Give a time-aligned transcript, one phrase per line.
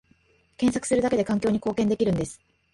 [0.57, 2.41] 検索するだけで環境に貢献できるんです